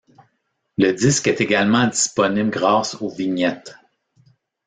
Le 0.79 0.93
disque 0.93 1.27
est 1.27 1.41
également 1.41 1.85
disponible 1.85 2.49
grâce 2.49 2.95
aux 2.99 3.09
vignettes. 3.09 3.75